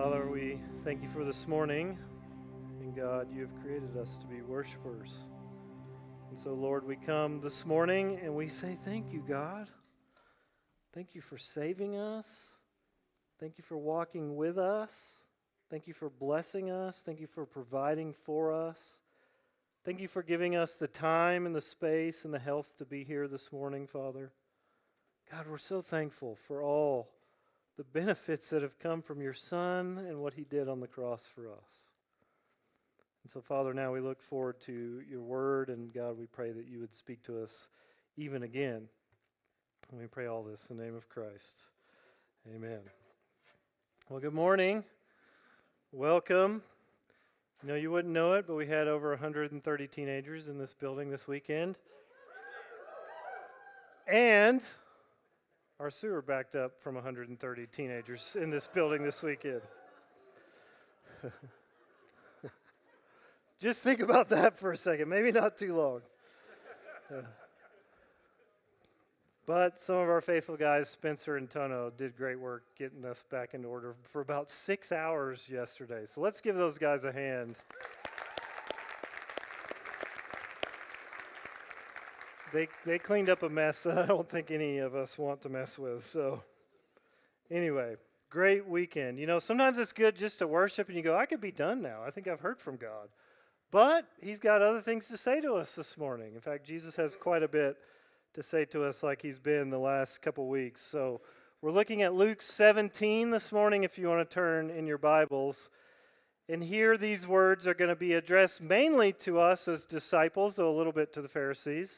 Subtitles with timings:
[0.00, 1.98] Father, we thank you for this morning.
[2.80, 5.10] And God, you have created us to be worshipers.
[6.30, 9.66] And so, Lord, we come this morning and we say, Thank you, God.
[10.94, 12.26] Thank you for saving us.
[13.40, 14.90] Thank you for walking with us.
[15.68, 16.94] Thank you for blessing us.
[17.04, 18.78] Thank you for providing for us.
[19.84, 23.02] Thank you for giving us the time and the space and the health to be
[23.02, 24.30] here this morning, Father.
[25.32, 27.08] God, we're so thankful for all
[27.78, 31.22] the benefits that have come from your Son and what he did on the cross
[31.36, 31.64] for us.
[33.22, 36.66] And so, Father, now we look forward to your word, and God, we pray that
[36.66, 37.68] you would speak to us
[38.16, 38.88] even again.
[39.92, 41.54] And we pray all this in the name of Christ.
[42.52, 42.80] Amen.
[44.08, 44.82] Well, good morning.
[45.92, 46.62] Welcome.
[47.62, 51.10] You know, you wouldn't know it, but we had over 130 teenagers in this building
[51.10, 51.76] this weekend.
[54.12, 54.62] And
[55.80, 59.60] our sewer backed up from 130 teenagers in this building this weekend.
[63.60, 65.08] Just think about that for a second.
[65.08, 66.00] Maybe not too long.
[69.46, 73.54] But some of our faithful guys, Spencer and Tono, did great work getting us back
[73.54, 76.04] into order for about six hours yesterday.
[76.14, 77.56] So let's give those guys a hand.
[82.52, 85.48] They they cleaned up a mess that I don't think any of us want to
[85.48, 86.04] mess with.
[86.10, 86.42] So
[87.50, 87.96] anyway,
[88.30, 89.18] great weekend.
[89.18, 91.82] You know, sometimes it's good just to worship and you go, I could be done
[91.82, 92.02] now.
[92.06, 93.08] I think I've heard from God.
[93.70, 96.34] But he's got other things to say to us this morning.
[96.34, 97.76] In fact, Jesus has quite a bit
[98.34, 100.80] to say to us like he's been the last couple weeks.
[100.90, 101.20] So
[101.60, 105.70] we're looking at Luke 17 this morning if you want to turn in your Bibles.
[106.48, 110.74] And here these words are going to be addressed mainly to us as disciples, though
[110.74, 111.90] a little bit to the Pharisees.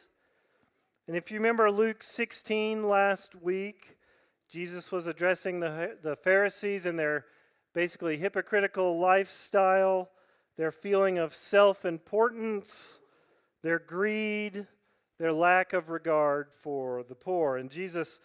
[1.08, 3.96] And if you remember Luke 16 last week,
[4.50, 7.26] Jesus was addressing the, the Pharisees and their
[7.74, 10.08] basically hypocritical lifestyle,
[10.56, 12.98] their feeling of self importance,
[13.62, 14.66] their greed,
[15.18, 17.56] their lack of regard for the poor.
[17.56, 18.20] And Jesus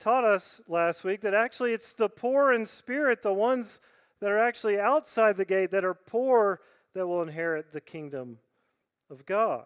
[0.00, 3.80] taught us last week that actually it's the poor in spirit, the ones
[4.20, 6.60] that are actually outside the gate, that are poor,
[6.94, 8.38] that will inherit the kingdom
[9.10, 9.64] of God.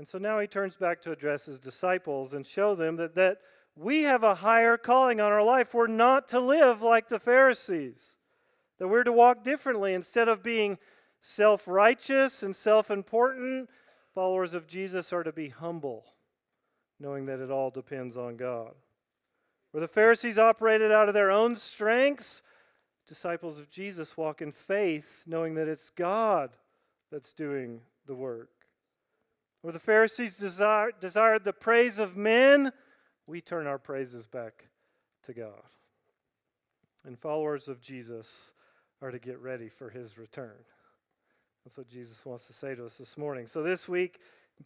[0.00, 3.36] And so now he turns back to address his disciples and show them that, that
[3.76, 5.74] we have a higher calling on our life.
[5.74, 7.98] We're not to live like the Pharisees,
[8.78, 9.92] that we're to walk differently.
[9.92, 10.78] Instead of being
[11.20, 13.68] self righteous and self important,
[14.14, 16.06] followers of Jesus are to be humble,
[16.98, 18.72] knowing that it all depends on God.
[19.72, 22.40] Where the Pharisees operated out of their own strengths,
[23.06, 26.48] disciples of Jesus walk in faith, knowing that it's God
[27.12, 28.48] that's doing the work.
[29.62, 32.72] Where the Pharisees desire, desired the praise of men,
[33.26, 34.64] we turn our praises back
[35.26, 35.62] to God.
[37.04, 38.26] And followers of Jesus
[39.02, 40.56] are to get ready for his return.
[41.64, 43.46] That's what Jesus wants to say to us this morning.
[43.46, 44.18] So this week,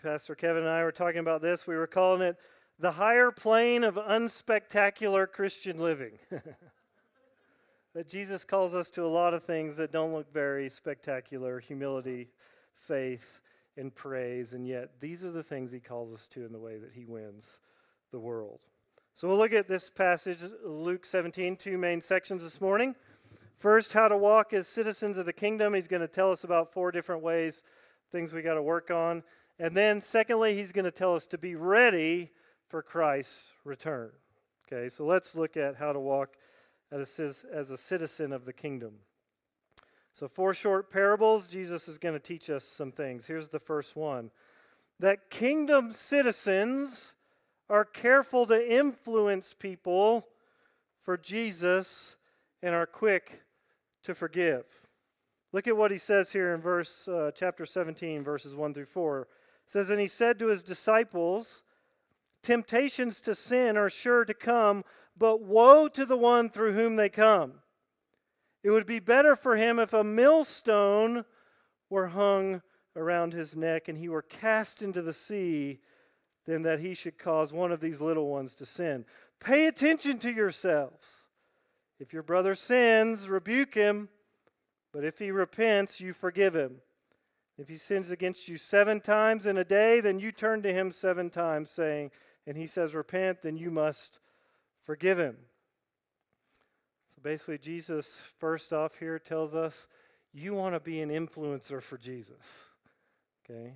[0.03, 1.66] Pastor Kevin and I were talking about this.
[1.66, 2.37] We were calling it
[2.78, 6.12] the higher plane of unspectacular Christian living.
[7.94, 12.28] that Jesus calls us to a lot of things that don't look very spectacular humility,
[12.88, 13.25] faith,
[13.77, 16.79] and praise, and yet these are the things he calls us to in the way
[16.79, 17.45] that he wins
[18.12, 18.61] the world.
[19.17, 22.95] So we'll look at this passage, Luke 17, two main sections this morning.
[23.59, 25.75] First, how to walk as citizens of the kingdom.
[25.75, 27.62] He's going to tell us about four different ways,
[28.12, 29.23] things we got to work on.
[29.59, 32.31] And then, secondly, he's going to tell us to be ready
[32.69, 34.11] for Christ's return.
[34.67, 36.31] Okay, so let's look at how to walk
[36.91, 37.09] as
[37.71, 38.95] a citizen of the kingdom.
[40.14, 43.26] So, four short parables, Jesus is going to teach us some things.
[43.26, 44.30] Here's the first one
[45.00, 47.12] that kingdom citizens
[47.69, 50.25] are careful to influence people
[51.02, 52.14] for Jesus
[52.62, 53.41] and are quick
[54.04, 54.64] to forgive.
[55.52, 59.22] Look at what he says here in verse uh, chapter 17 verses 1 through 4.
[59.22, 59.28] It
[59.66, 61.64] says and he said to his disciples,
[62.44, 64.84] temptations to sin are sure to come,
[65.19, 67.54] but woe to the one through whom they come.
[68.64, 71.26] It would be better for him if a millstone
[71.90, 72.62] were hung
[72.96, 75.81] around his neck and he were cast into the sea
[76.46, 79.05] than that he should cause one of these little ones to sin.
[79.38, 81.05] Pay attention to yourselves.
[82.00, 84.08] If your brother sins, rebuke him,
[84.93, 86.76] but if he repents, you forgive him.
[87.58, 90.90] If he sins against you seven times in a day, then you turn to him
[90.90, 92.10] seven times, saying,
[92.46, 94.20] and he says, Repent, then you must
[94.87, 95.37] forgive him
[97.25, 98.06] basically, Jesus,
[98.38, 99.88] first off, here tells us
[100.32, 102.44] you want to be an influencer for Jesus.
[103.50, 103.73] Okay?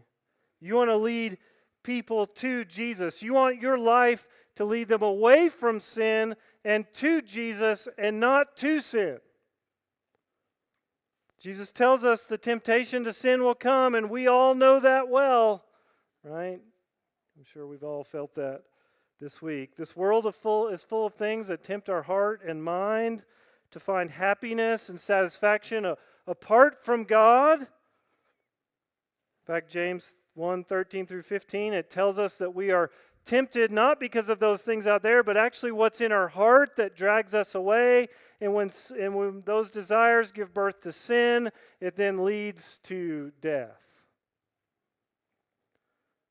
[0.60, 1.38] You want to lead
[1.82, 3.22] people to Jesus.
[3.22, 4.24] You want your life
[4.56, 9.18] to lead them away from sin and to Jesus and not to sin.
[11.40, 15.64] Jesus tells us the temptation to sin will come, and we all know that well,
[16.24, 16.58] right?
[17.38, 18.62] I'm sure we've all felt that
[19.20, 19.76] this week.
[19.76, 23.22] This world full, is full of things that tempt our heart and mind
[23.72, 25.94] to find happiness and satisfaction
[26.26, 27.60] apart from God.
[27.60, 27.66] In
[29.46, 32.90] fact, James 1 13 through 15, it tells us that we are
[33.26, 36.96] tempted not because of those things out there, but actually what's in our heart that
[36.96, 38.08] drags us away.
[38.40, 41.50] And when, and when those desires give birth to sin,
[41.80, 43.76] it then leads to death.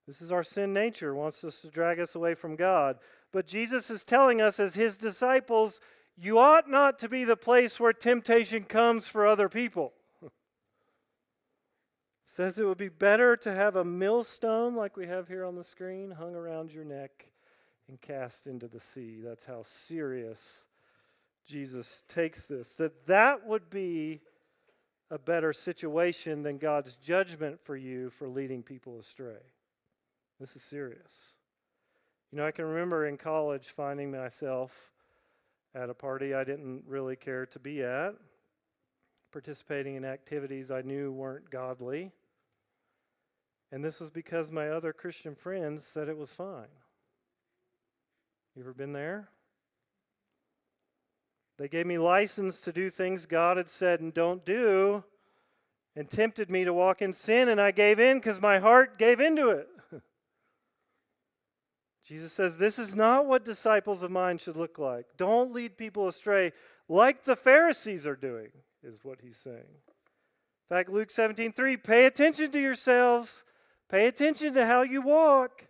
[0.08, 2.98] This is our sin nature, wants us to drag us away from God.
[3.34, 5.82] But Jesus is telling us, as his disciples,
[6.18, 9.94] you ought not to be the place where temptation comes for other people.
[12.36, 15.64] says it would be better to have a millstone like we have here on the
[15.64, 17.12] screen hung around your neck
[17.88, 19.20] and cast into the sea.
[19.24, 20.40] That's how serious
[21.48, 22.68] Jesus takes this.
[22.78, 24.22] That that would be
[25.10, 29.42] a better situation than God's judgment for you for leading people astray.
[30.40, 31.14] This is serious.
[32.32, 34.72] You know, I can remember in college finding myself
[35.76, 38.14] at a party I didn't really care to be at,
[39.32, 42.12] participating in activities I knew weren't godly.
[43.72, 46.68] And this was because my other Christian friends said it was fine.
[48.56, 49.30] You ever been there?
[51.60, 55.04] They gave me license to do things God had said and don't do,
[55.96, 59.20] and tempted me to walk in sin, and I gave in because my heart gave
[59.20, 59.68] into it.
[62.08, 65.06] Jesus says, This is not what disciples of mine should look like.
[65.18, 66.54] Don't lead people astray
[66.88, 68.50] like the Pharisees are doing,
[68.82, 69.58] is what he's saying.
[69.58, 73.30] In fact, Luke 17 3, pay attention to yourselves,
[73.90, 75.66] pay attention to how you walk.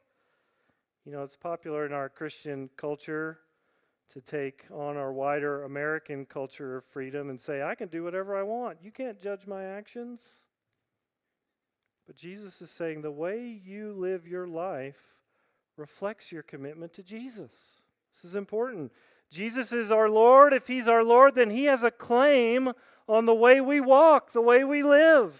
[1.05, 3.39] You know, it's popular in our Christian culture
[4.13, 8.37] to take on our wider American culture of freedom and say, I can do whatever
[8.37, 8.77] I want.
[8.81, 10.21] You can't judge my actions.
[12.05, 14.95] But Jesus is saying the way you live your life
[15.77, 17.51] reflects your commitment to Jesus.
[18.13, 18.91] This is important.
[19.31, 20.53] Jesus is our Lord.
[20.53, 22.71] If He's our Lord, then He has a claim
[23.07, 25.33] on the way we walk, the way we live.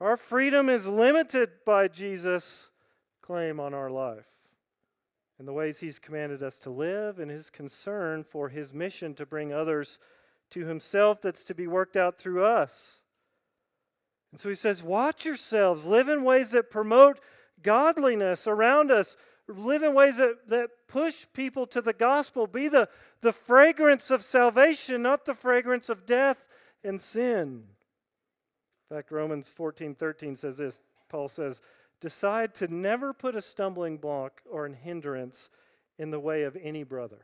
[0.00, 2.68] Our freedom is limited by Jesus'
[3.22, 4.26] claim on our life
[5.38, 9.26] and the ways He's commanded us to live and His concern for His mission to
[9.26, 9.98] bring others
[10.50, 12.72] to Himself that's to be worked out through us.
[14.32, 17.20] And so He says, Watch yourselves, live in ways that promote
[17.62, 19.16] godliness around us.
[19.48, 22.46] Live in ways that, that push people to the gospel.
[22.46, 22.88] Be the,
[23.20, 26.36] the fragrance of salvation, not the fragrance of death
[26.84, 27.64] and sin.
[28.90, 30.78] In fact, Romans 14 13 says this.
[31.08, 31.60] Paul says,
[32.00, 35.50] Decide to never put a stumbling block or an hindrance
[35.98, 37.20] in the way of any brother.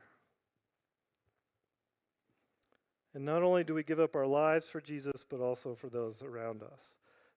[3.14, 6.22] And not only do we give up our lives for Jesus, but also for those
[6.22, 6.80] around us.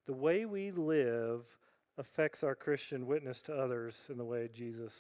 [0.08, 1.46] The way we live
[2.00, 4.94] affects our Christian witness to others in the way Jesus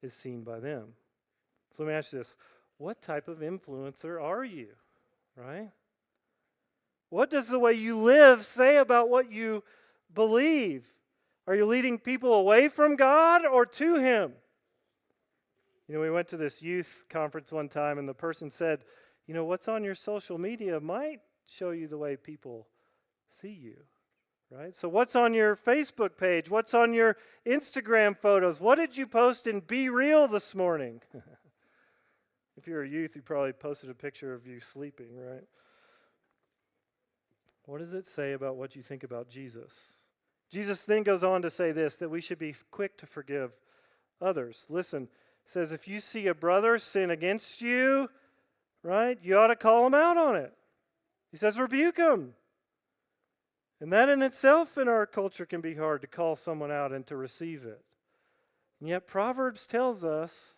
[0.00, 0.84] is seen by them.
[1.76, 2.36] So let me ask you this
[2.78, 4.68] what type of influencer are you?
[5.36, 5.70] Right?
[7.10, 9.64] What does the way you live say about what you
[10.14, 10.84] believe?
[11.46, 14.32] Are you leading people away from God or to Him?
[15.88, 18.84] You know, we went to this youth conference one time, and the person said,
[19.26, 22.68] You know, what's on your social media might show you the way people
[23.42, 23.76] see you.
[24.50, 24.74] Right?
[24.80, 26.50] So, what's on your Facebook page?
[26.50, 27.16] What's on your
[27.46, 28.60] Instagram photos?
[28.60, 31.00] What did you post in Be Real this morning?
[32.56, 35.44] if you're a youth, you probably posted a picture of you sleeping, right?
[37.66, 39.70] What does it say about what you think about Jesus?
[40.50, 43.52] Jesus then goes on to say this that we should be quick to forgive
[44.20, 44.64] others.
[44.68, 45.06] Listen,
[45.52, 48.08] says if you see a brother sin against you,
[48.82, 50.52] right, you ought to call him out on it.
[51.30, 52.34] He says rebuke him.
[53.80, 57.06] And that in itself in our culture can be hard to call someone out and
[57.06, 57.82] to receive it.
[58.78, 60.54] And yet, Proverbs tells us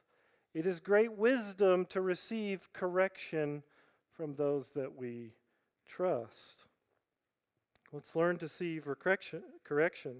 [0.54, 3.62] it is great wisdom to receive correction
[4.16, 5.30] from those that we
[5.88, 6.64] trust.
[7.92, 8.80] Let's learn to see
[9.64, 10.14] correction.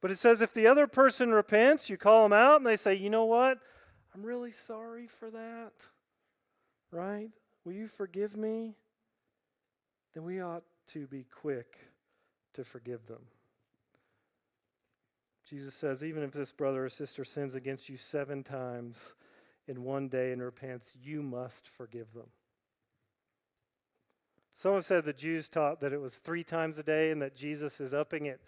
[0.00, 2.94] But it says if the other person repents, you call them out and they say,
[2.94, 3.58] you know what?
[4.14, 5.72] I'm really sorry for that.
[6.90, 7.30] Right?
[7.64, 8.74] Will you forgive me?
[10.14, 11.78] Then we ought to be quick
[12.54, 13.22] to forgive them.
[15.48, 18.96] Jesus says, even if this brother or sister sins against you seven times
[19.68, 22.26] in one day and repents, you must forgive them.
[24.62, 27.80] Someone said the Jews taught that it was three times a day and that Jesus
[27.80, 28.40] is upping it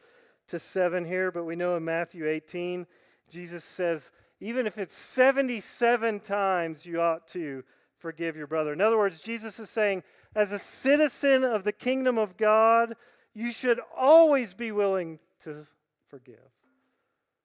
[0.49, 2.87] to seven here, but we know in Matthew 18,
[3.31, 4.03] Jesus says,
[4.41, 7.65] even if it's 77 times, you ought to
[7.99, 8.73] forgive your brother.
[8.73, 10.03] In other words, Jesus is saying,
[10.37, 12.95] as a citizen of the kingdom of God,
[13.35, 15.67] you should always be willing to
[16.09, 16.39] forgive.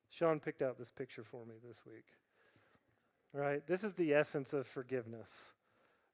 [0.09, 2.05] Sean picked out this picture for me this week.
[3.33, 3.65] Right?
[3.67, 5.29] This is the essence of forgiveness.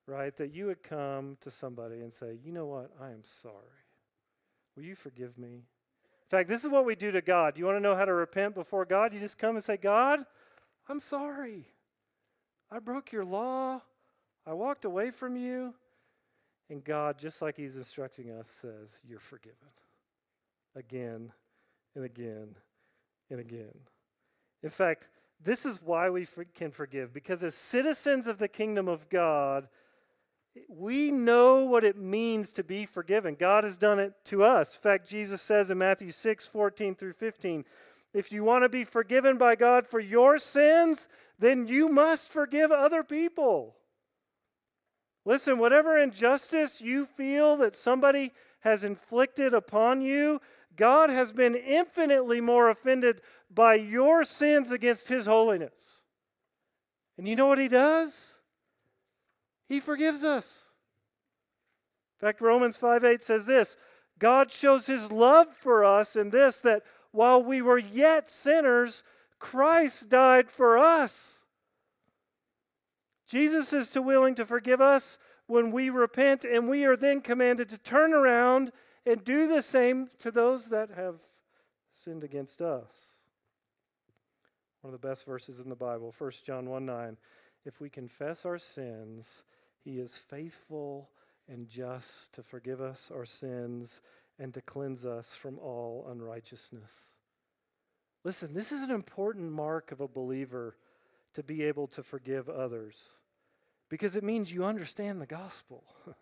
[0.08, 0.36] Right?
[0.38, 2.92] That you would come to somebody and say, you know what?
[3.02, 3.56] I am sorry.
[4.76, 5.48] Will you forgive me?
[6.26, 7.54] In fact, this is what we do to God.
[7.54, 9.14] Do you want to know how to repent before God?
[9.14, 10.20] You just come and say, God,
[10.90, 11.68] I'm sorry.
[12.72, 13.82] I broke your law.
[14.46, 15.74] I walked away from you.
[16.70, 19.58] And God, just like He's instructing us, says, You're forgiven.
[20.76, 21.32] Again
[21.96, 22.56] and again
[23.30, 23.74] and again.
[24.64, 25.06] In fact,
[25.44, 29.68] this is why we can forgive, because as citizens of the kingdom of God,
[30.70, 33.36] we know what it means to be forgiven.
[33.38, 34.76] God has done it to us.
[34.76, 37.66] In fact, Jesus says in Matthew 6 14 through 15,
[38.14, 41.08] if you want to be forgiven by God for your sins,
[41.38, 43.76] then you must forgive other people.
[45.26, 50.40] Listen, whatever injustice you feel that somebody has inflicted upon you,
[50.78, 53.22] God has been infinitely more offended
[53.54, 55.74] by your sins against His holiness.
[57.18, 58.14] And you know what He does?
[59.68, 60.46] He forgives us.
[62.20, 63.78] In fact, Romans 5 8 says this
[64.20, 69.02] God shows His love for us in this, that while we were yet sinners,
[69.40, 71.14] Christ died for us.
[73.28, 75.18] Jesus is too willing to forgive us
[75.48, 78.72] when we repent, and we are then commanded to turn around
[79.06, 81.16] and do the same to those that have
[82.04, 82.90] sinned against us.
[84.82, 87.18] One of the best verses in the Bible, 1 John 1 9.
[87.66, 89.26] If we confess our sins,
[89.84, 91.10] he is faithful
[91.48, 94.02] and just to forgive us our sins
[94.40, 96.92] and to cleanse us from all unrighteousness.
[98.24, 100.76] Listen, this is an important mark of a believer
[101.36, 102.96] to be able to forgive others
[103.90, 105.84] because it means you understand the gospel.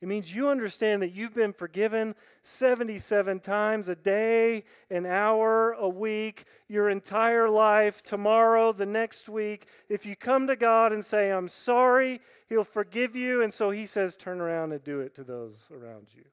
[0.00, 2.14] It means you understand that you've been forgiven
[2.44, 9.66] 77 times a day, an hour, a week, your entire life, tomorrow, the next week.
[9.88, 13.42] If you come to God and say, I'm sorry, He'll forgive you.
[13.42, 16.24] And so He says, turn around and do it to those around you.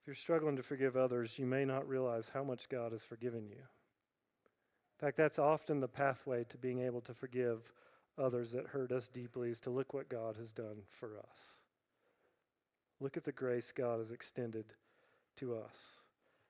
[0.00, 3.48] If you're struggling to forgive others, you may not realize how much God has forgiven
[3.48, 3.62] you.
[5.00, 7.60] In fact, that's often the pathway to being able to forgive
[8.18, 11.38] others that hurt us deeply is to look what God has done for us.
[13.00, 14.66] Look at the grace God has extended
[15.38, 15.72] to us.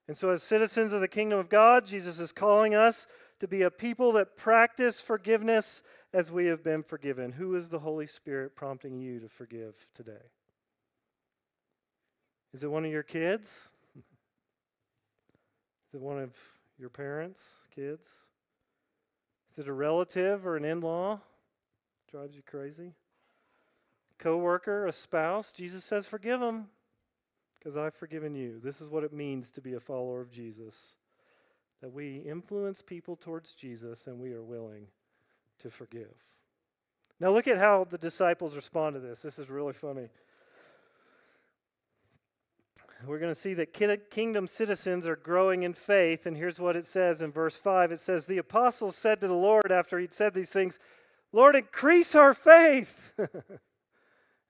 [0.09, 3.07] And so, as citizens of the kingdom of God, Jesus is calling us
[3.39, 7.31] to be a people that practice forgiveness as we have been forgiven.
[7.31, 10.27] Who is the Holy Spirit prompting you to forgive today?
[12.53, 13.47] Is it one of your kids?
[13.97, 14.03] Is
[15.95, 16.33] it one of
[16.77, 17.39] your parents'
[17.73, 18.03] kids?
[19.53, 21.21] Is it a relative or an in law?
[22.11, 22.93] drives you crazy?
[24.19, 26.67] Co-worker, a spouse, Jesus says, forgive them
[27.59, 28.61] because I've forgiven you.
[28.63, 30.75] This is what it means to be a follower of Jesus.
[31.81, 34.87] That we influence people towards Jesus and we are willing
[35.63, 36.13] to forgive.
[37.21, 39.21] Now, look at how the disciples respond to this.
[39.23, 40.09] This is really funny.
[43.07, 43.75] We're going to see that
[44.11, 46.27] kingdom citizens are growing in faith.
[46.27, 49.35] And here's what it says in verse 5 it says, The apostles said to the
[49.35, 50.79] Lord after he'd said these things,
[51.33, 52.95] Lord, increase our faith.
[53.19, 53.31] and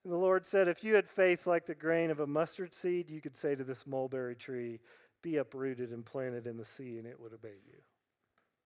[0.03, 3.21] the Lord said, If you had faith like the grain of a mustard seed, you
[3.21, 4.79] could say to this mulberry tree,
[5.21, 7.77] Be uprooted and planted in the sea, and it would obey you.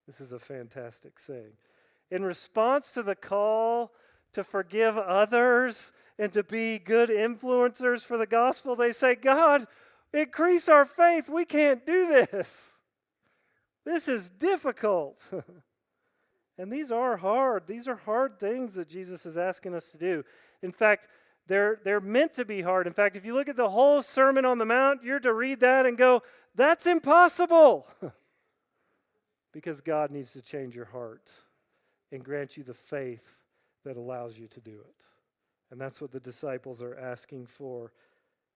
[0.07, 1.53] This is a fantastic saying.
[2.11, 3.91] In response to the call
[4.35, 9.67] to forgive others and to be good influencers for the gospel, they say, God,
[10.13, 11.27] increase our faith.
[11.27, 12.47] We can't do this.
[13.85, 15.21] This is difficult.
[16.57, 17.63] And these are hard.
[17.67, 20.23] These are hard things that Jesus is asking us to do.
[20.61, 21.07] In fact,
[21.47, 22.87] they're, they're meant to be hard.
[22.87, 25.59] In fact, if you look at the whole Sermon on the Mount, you're to read
[25.59, 26.23] that and go,
[26.55, 27.87] that's impossible.
[29.51, 31.29] because God needs to change your heart
[32.11, 33.23] and grant you the faith
[33.85, 34.95] that allows you to do it.
[35.71, 37.91] And that's what the disciples are asking for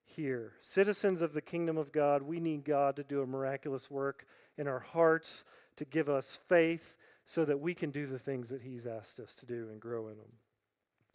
[0.04, 0.52] here.
[0.60, 4.26] Citizens of the kingdom of God, we need God to do a miraculous work
[4.58, 5.44] in our hearts,
[5.76, 6.82] to give us faith
[7.26, 10.08] so that we can do the things that He's asked us to do and grow
[10.08, 10.32] in them.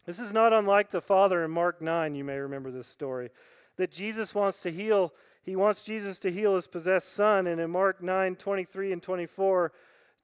[0.06, 2.14] This is not unlike the Father in Mark 9.
[2.14, 3.30] You may remember this story.
[3.76, 7.46] That Jesus wants to heal, He wants Jesus to heal His possessed son.
[7.46, 9.72] And in Mark 9 23 and 24,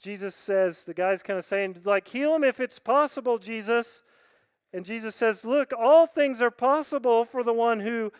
[0.02, 4.02] Jesus says, the guy's kind of saying, like, heal him if it's possible, Jesus.
[4.72, 8.12] And Jesus says, Look, all things are possible for the one who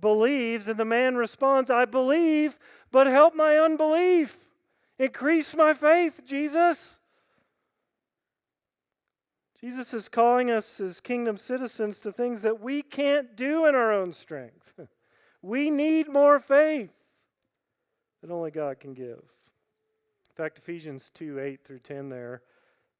[0.00, 0.68] believes.
[0.68, 2.58] And the man responds, I believe,
[2.90, 4.36] but help my unbelief.
[4.98, 6.94] Increase my faith, Jesus.
[9.60, 13.92] Jesus is calling us as kingdom citizens to things that we can't do in our
[13.92, 14.72] own strength.
[15.42, 16.90] we need more faith
[18.22, 19.22] that only God can give.
[20.36, 22.42] In fact, Ephesians 2 8 through 10 there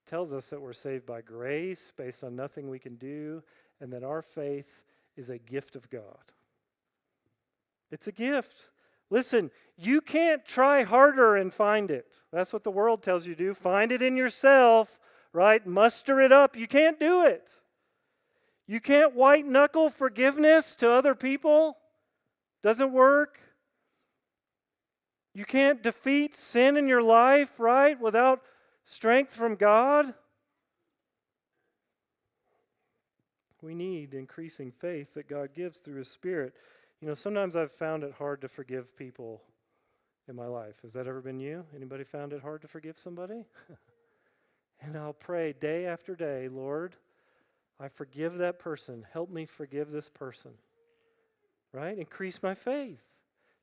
[0.09, 3.43] tells us that we're saved by grace based on nothing we can do,
[3.81, 4.71] and that our faith
[5.19, 6.33] is a gift of God.
[7.91, 8.55] It's a gift.
[9.11, 12.07] Listen, you can't try harder and find it.
[12.33, 13.53] That's what the world tells you to do.
[13.55, 14.89] Find it in yourself,
[15.35, 15.65] right?
[15.67, 16.57] Muster it up.
[16.57, 17.51] You can't do it.
[18.67, 21.77] You can't white knuckle forgiveness to other people.
[22.63, 23.39] Doesn't work.
[25.37, 28.41] You can't defeat sin in your life, right, without
[28.87, 30.15] strength from God.
[33.61, 36.55] We need increasing faith that God gives through His Spirit.
[37.03, 39.43] You know, sometimes I've found it hard to forgive people
[40.27, 40.77] in my life.
[40.81, 41.67] Has that ever been you?
[41.77, 43.45] Anybody found it hard to forgive somebody?
[44.81, 46.97] and I'll pray day after day, Lord,
[47.79, 49.05] I forgive that person.
[49.13, 50.53] Help me forgive this person.
[51.75, 51.99] Right?
[51.99, 53.03] Increase my faith.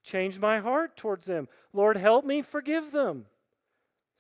[0.04, 1.48] Change my heart towards them.
[1.72, 3.26] Lord, help me forgive them.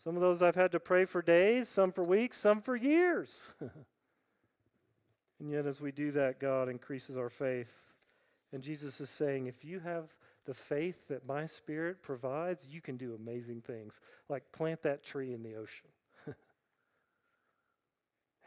[0.04, 3.30] Some of those I've had to pray for days, some for weeks, some for years.
[3.60, 7.70] and yet, as we do that, God increases our faith.
[8.52, 10.06] And Jesus is saying, if you have
[10.46, 14.00] the faith that my Spirit provides, you can do amazing things,
[14.30, 15.88] like plant that tree in the ocean.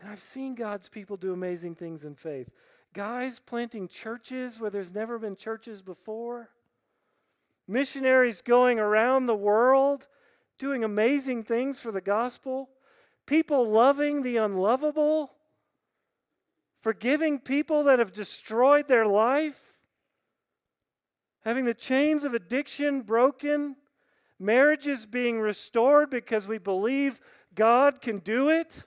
[0.00, 2.50] and I've seen God's people do amazing things in faith.
[2.92, 6.50] Guys planting churches where there's never been churches before,
[7.68, 10.06] missionaries going around the world
[10.58, 12.68] doing amazing things for the gospel,
[13.26, 15.30] people loving the unlovable,
[16.82, 19.56] forgiving people that have destroyed their life
[21.46, 23.76] having the chains of addiction broken,
[24.40, 27.20] marriages being restored because we believe
[27.54, 28.84] God can do it,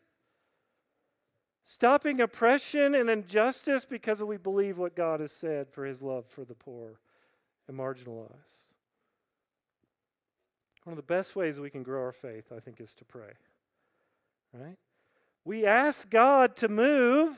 [1.64, 6.44] stopping oppression and injustice because we believe what God has said for his love for
[6.44, 7.00] the poor
[7.70, 8.59] and marginalized.
[10.84, 13.32] One of the best ways we can grow our faith, I think, is to pray.
[14.54, 14.78] Right?
[15.46, 17.38] We ask God to move,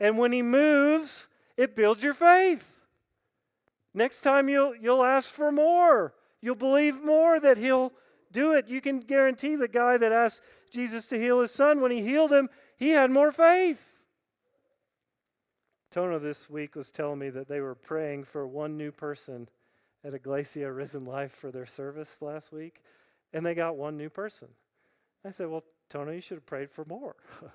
[0.00, 2.64] and when He moves, it builds your faith.
[3.94, 6.14] Next time you'll, you'll ask for more.
[6.40, 7.92] You'll believe more that he'll
[8.32, 8.68] do it.
[8.68, 10.40] You can guarantee the guy that asked
[10.72, 13.78] Jesus to heal his son, when he healed him, he had more faith.
[15.90, 19.46] Tono this week was telling me that they were praying for one new person
[20.04, 22.82] at Iglesia Risen Life for their service last week,
[23.32, 24.48] and they got one new person.
[25.24, 27.16] I said, Well, Tony, you should have prayed for more.
[27.42, 27.48] you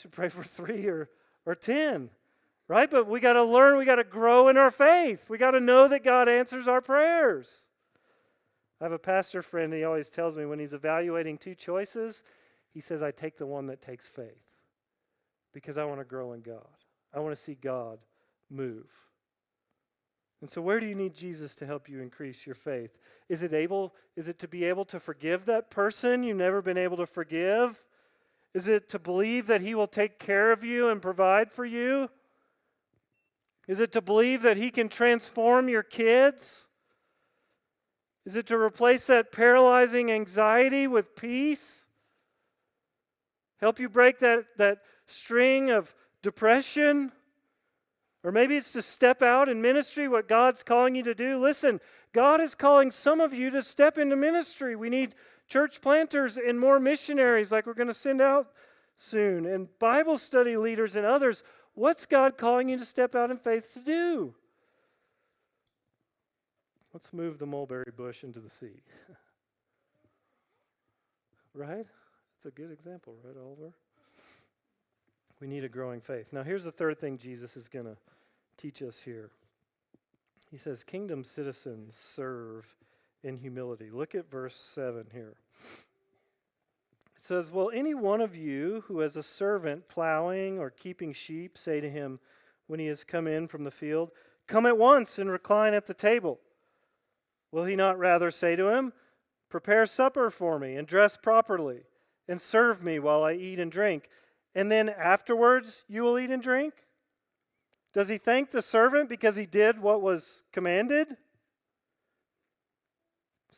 [0.00, 1.08] should pray for three or,
[1.46, 2.10] or ten
[2.70, 2.88] right?
[2.88, 5.18] But we got to learn, we got to grow in our faith.
[5.28, 7.48] We got to know that God answers our prayers.
[8.80, 12.22] I have a pastor friend, he always tells me when he's evaluating two choices,
[12.72, 14.38] he says, I take the one that takes faith
[15.52, 16.64] because I want to grow in God.
[17.12, 17.98] I want to see God
[18.48, 18.86] move.
[20.40, 22.90] And so where do you need Jesus to help you increase your faith?
[23.28, 26.78] Is it able is it to be able to forgive that person you've never been
[26.78, 27.78] able to forgive?
[28.54, 32.08] Is it to believe that he will take care of you and provide for you?
[33.70, 36.66] Is it to believe that He can transform your kids?
[38.26, 41.64] Is it to replace that paralyzing anxiety with peace?
[43.60, 47.12] Help you break that, that string of depression?
[48.22, 51.42] Or maybe it's to step out in ministry, what God's calling you to do.
[51.42, 51.80] Listen,
[52.12, 54.76] God is calling some of you to step into ministry.
[54.76, 55.14] We need
[55.48, 58.48] church planters and more missionaries, like we're going to send out
[58.98, 61.42] soon, and Bible study leaders and others.
[61.74, 64.34] What's God calling you to step out in faith to do?
[66.92, 68.82] Let's move the mulberry bush into the sea.
[71.54, 71.86] right?
[72.36, 73.72] It's a good example, right, Oliver?
[75.40, 76.26] We need a growing faith.
[76.32, 77.96] Now, here's the third thing Jesus is going to
[78.58, 79.30] teach us here.
[80.50, 82.66] He says, Kingdom citizens serve
[83.22, 83.90] in humility.
[83.90, 85.34] Look at verse 7 here
[87.16, 91.56] It says, Will any one of you who has a servant plowing or keeping sheep
[91.56, 92.18] say to him
[92.66, 94.10] when he has come in from the field,
[94.46, 96.38] Come at once and recline at the table?
[97.52, 98.92] Will he not rather say to him,
[99.48, 101.80] Prepare supper for me and dress properly
[102.28, 104.08] and serve me while I eat and drink,
[104.54, 106.74] and then afterwards you will eat and drink?
[107.92, 111.08] Does he thank the servant because he did what was commanded?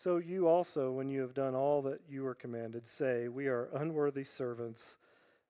[0.03, 3.69] So you also, when you have done all that you were commanded, say, We are
[3.75, 4.83] unworthy servants.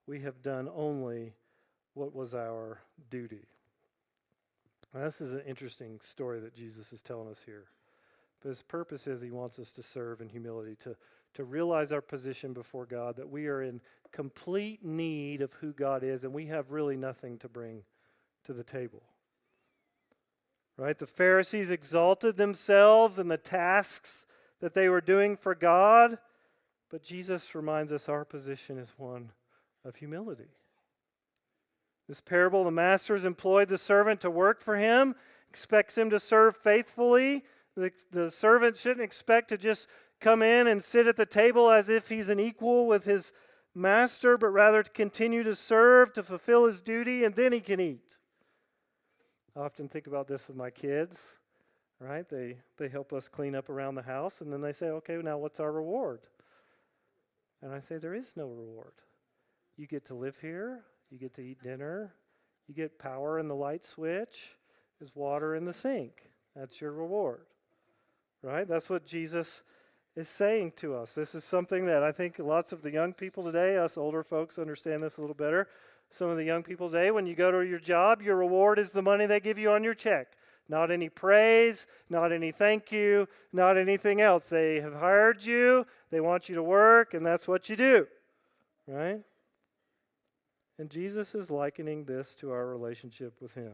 [0.05, 1.33] We have done only
[1.93, 3.47] what was our duty.
[4.93, 7.65] Now, this is an interesting story that Jesus is telling us here.
[8.41, 10.95] But his purpose is he wants us to serve in humility, to,
[11.35, 13.81] to realize our position before God, that we are in
[14.13, 17.83] complete need of who God is, and we have really nothing to bring
[18.45, 19.01] to the table.
[20.77, 20.97] Right?
[20.97, 24.09] The Pharisees exalted themselves and the tasks
[24.61, 26.17] that they were doing for God,
[26.89, 29.31] but Jesus reminds us our position is one
[29.83, 30.49] of humility.
[32.07, 35.15] This parable, the master has employed the servant to work for him,
[35.49, 37.43] expects him to serve faithfully.
[37.75, 39.87] The, the servant shouldn't expect to just
[40.19, 43.31] come in and sit at the table as if he's an equal with his
[43.75, 47.79] master, but rather to continue to serve, to fulfill his duty, and then he can
[47.79, 48.17] eat.
[49.55, 51.17] I often think about this with my kids,
[51.99, 52.27] right?
[52.27, 55.37] They, they help us clean up around the house, and then they say, okay, now
[55.37, 56.21] what's our reward?
[57.61, 58.93] And I say, there is no reward.
[59.77, 62.13] You get to live here, you get to eat dinner,
[62.67, 64.55] you get power in the light switch,
[64.99, 66.11] there's water in the sink.
[66.55, 67.45] That's your reward,
[68.41, 68.67] right?
[68.67, 69.63] That's what Jesus
[70.15, 71.11] is saying to us.
[71.15, 74.59] This is something that I think lots of the young people today, us older folks,
[74.59, 75.67] understand this a little better.
[76.11, 78.91] Some of the young people today, when you go to your job, your reward is
[78.91, 80.27] the money they give you on your check.
[80.69, 84.45] Not any praise, not any thank you, not anything else.
[84.49, 88.07] They have hired you, they want you to work, and that's what you do.
[88.87, 89.21] Right?
[90.77, 93.73] And Jesus is likening this to our relationship with Him.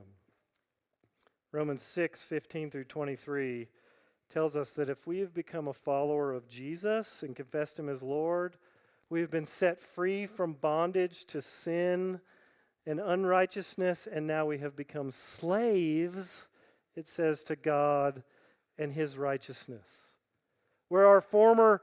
[1.51, 3.67] Romans 6 15 through 23
[4.33, 8.01] tells us that if we have become a follower of Jesus and confessed Him as
[8.01, 8.55] Lord,
[9.09, 12.19] we have been set free from bondage to sin
[12.85, 16.45] and unrighteousness, and now we have become slaves,
[16.95, 18.23] it says, to God
[18.77, 19.85] and His righteousness.
[20.89, 21.81] Where our former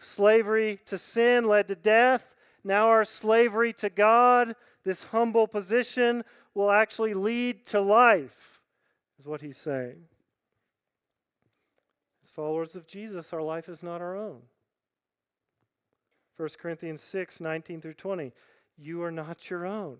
[0.00, 2.24] slavery to sin led to death,
[2.64, 6.24] now our slavery to God, this humble position,
[6.54, 8.60] will actually lead to life,
[9.18, 10.04] is what he's saying.
[12.34, 14.40] Followers of Jesus, our life is not our own.
[16.36, 18.32] 1 Corinthians 6 19 through 20.
[18.78, 19.98] You are not your own.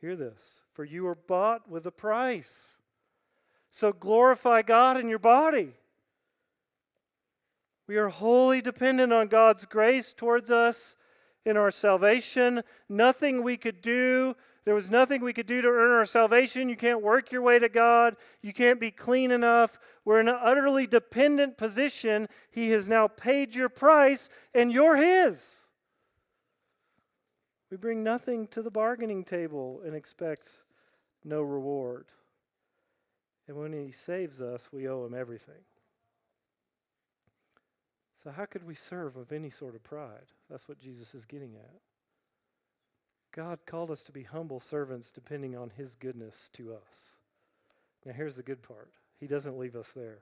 [0.00, 0.38] Hear this.
[0.74, 2.52] For you are bought with a price.
[3.72, 5.72] So glorify God in your body.
[7.86, 10.94] We are wholly dependent on God's grace towards us
[11.44, 12.62] in our salvation.
[12.88, 14.36] Nothing we could do.
[14.68, 16.68] There was nothing we could do to earn our salvation.
[16.68, 18.16] You can't work your way to God.
[18.42, 19.70] You can't be clean enough.
[20.04, 22.28] We're in an utterly dependent position.
[22.50, 25.38] He has now paid your price, and you're His.
[27.70, 30.50] We bring nothing to the bargaining table and expect
[31.24, 32.04] no reward.
[33.46, 35.64] And when He saves us, we owe Him everything.
[38.22, 40.26] So, how could we serve of any sort of pride?
[40.50, 41.80] That's what Jesus is getting at.
[43.32, 46.88] God called us to be humble servants depending on His goodness to us.
[48.04, 50.18] Now, here's the good part He doesn't leave us there.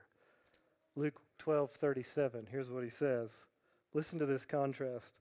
[0.95, 3.29] Luke 12 37, here's what He says.
[3.93, 5.13] Listen to this contrast.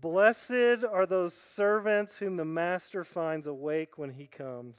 [0.00, 4.76] Blessed are those servants whom the master finds awake when he comes.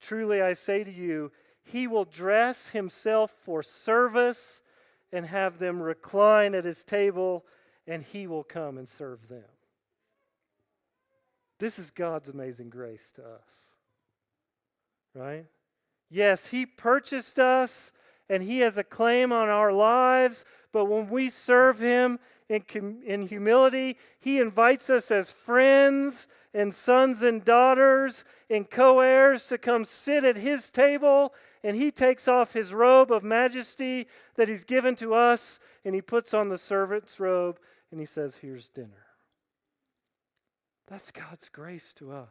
[0.00, 1.30] Truly I say to you,
[1.62, 4.62] he will dress himself for service
[5.12, 7.44] and have them recline at his table,
[7.86, 9.44] and he will come and serve them.
[11.60, 13.52] This is God's amazing grace to us.
[15.14, 15.44] Right?
[16.10, 17.92] Yes, he purchased us
[18.28, 22.18] and he has a claim on our lives, but when we serve him
[22.48, 22.64] in,
[23.06, 29.58] in humility, he invites us as friends and sons and daughters and co heirs to
[29.58, 34.64] come sit at his table and he takes off his robe of majesty that he's
[34.64, 37.58] given to us, and he puts on the servant's robe,
[37.90, 39.09] and he says, Here's dinner.
[40.90, 42.28] That's God's grace to us.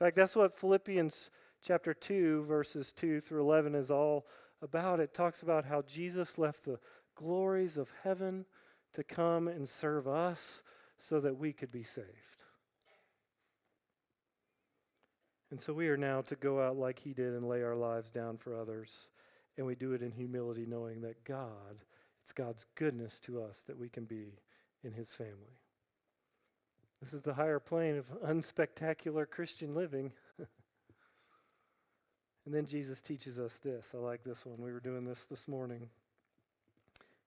[0.00, 1.30] In fact, that's what Philippians
[1.64, 4.26] chapter 2, verses 2 through 11 is all
[4.62, 4.98] about.
[4.98, 6.78] It talks about how Jesus left the
[7.14, 8.46] glories of heaven
[8.94, 10.62] to come and serve us
[11.08, 12.08] so that we could be saved.
[15.50, 18.10] And so we are now to go out like he did and lay our lives
[18.10, 18.90] down for others.
[19.58, 21.84] And we do it in humility, knowing that God,
[22.24, 24.38] it's God's goodness to us that we can be
[24.82, 25.61] in his family.
[27.02, 30.12] This is the higher plane of unspectacular Christian living.
[30.38, 30.46] and
[32.54, 33.84] then Jesus teaches us this.
[33.92, 34.62] I like this one.
[34.62, 35.88] We were doing this this morning.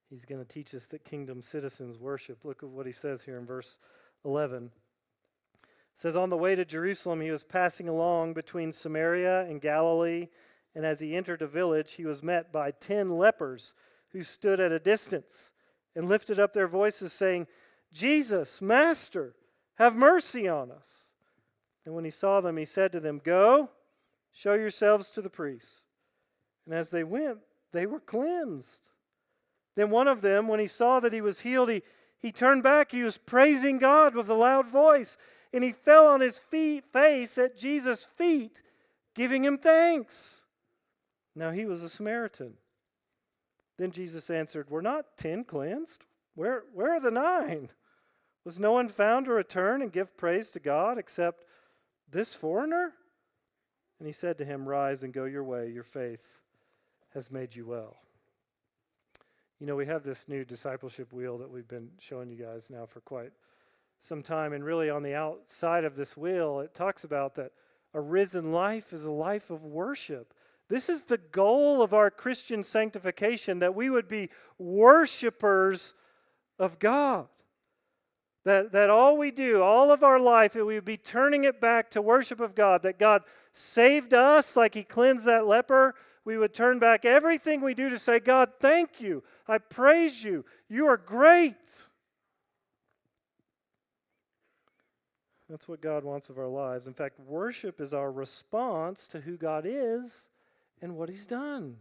[0.08, 2.38] He's going to teach us that kingdom citizens worship.
[2.42, 3.76] Look at what he says here in verse
[4.24, 4.70] 11
[5.98, 10.28] says on the way to Jerusalem he was passing along between Samaria and Galilee
[10.74, 13.72] and as he entered a village he was met by 10 lepers
[14.10, 15.50] who stood at a distance
[15.94, 17.46] and lifted up their voices saying
[17.92, 19.34] Jesus master
[19.76, 20.88] have mercy on us
[21.84, 23.70] and when he saw them he said to them go
[24.32, 25.82] show yourselves to the priests
[26.66, 27.38] and as they went
[27.72, 28.86] they were cleansed
[29.76, 31.82] Then one of them, when he saw that he was healed, he,
[32.18, 32.90] he turned back.
[32.90, 35.16] He was praising God with a loud voice.
[35.52, 38.62] And he fell on his feet, face at Jesus' feet,
[39.14, 40.14] giving him thanks.
[41.34, 42.54] Now he was a Samaritan.
[43.78, 46.02] Then Jesus answered, Were not ten cleansed?
[46.34, 47.68] Where, where are the nine?
[48.46, 51.42] Was no one found to return and give praise to God except
[52.12, 52.92] this foreigner?
[53.98, 55.68] And he said to him, Rise and go your way.
[55.68, 56.20] Your faith
[57.12, 57.96] has made you well.
[59.58, 62.86] You know, we have this new discipleship wheel that we've been showing you guys now
[62.86, 63.32] for quite
[64.00, 64.52] some time.
[64.52, 67.50] And really, on the outside of this wheel, it talks about that
[67.94, 70.32] a risen life is a life of worship.
[70.68, 75.94] This is the goal of our Christian sanctification that we would be worshipers
[76.60, 77.26] of God.
[78.46, 81.60] That, that all we do, all of our life, that we would be turning it
[81.60, 82.84] back to worship of God.
[82.84, 85.96] That God saved us like He cleansed that leper.
[86.24, 89.24] We would turn back everything we do to say, God, thank you.
[89.48, 90.44] I praise you.
[90.68, 91.56] You are great.
[95.50, 96.86] That's what God wants of our lives.
[96.86, 100.28] In fact, worship is our response to who God is
[100.82, 101.74] and what He's done.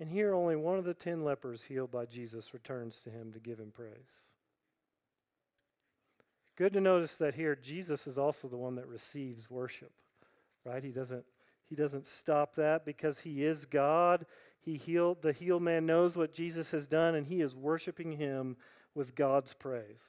[0.00, 3.38] And here, only one of the ten lepers healed by Jesus returns to Him to
[3.38, 4.23] give Him praise.
[6.56, 9.90] Good to notice that here, Jesus is also the one that receives worship,
[10.64, 10.82] right?
[10.82, 11.24] He doesn't.
[11.68, 14.26] He doesn't stop that because he is God.
[14.60, 18.56] He healed the healed man knows what Jesus has done and he is worshiping him
[18.94, 20.02] with God's praise.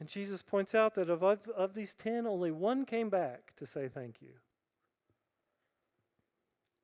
[0.00, 3.88] And Jesus points out that of, of these ten, only one came back to say
[3.88, 4.32] thank you.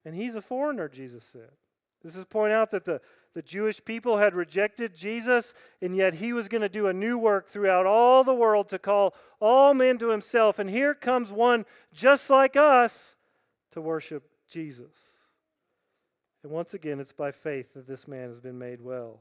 [0.05, 1.51] And he's a foreigner, Jesus said.
[2.05, 3.01] This is point out that the,
[3.39, 7.17] the Jewish people had rejected Jesus, and yet he was going to do a new
[7.17, 10.59] work throughout all the world to call all men to himself.
[10.59, 13.15] And here comes one just like us
[13.75, 14.91] to worship Jesus.
[16.43, 19.21] And once again, it's by faith that this man has been made well.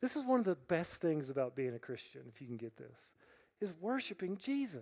[0.00, 2.74] This is one of the best things about being a Christian, if you can get
[2.78, 2.96] this,
[3.60, 4.80] is worshiping Jesus.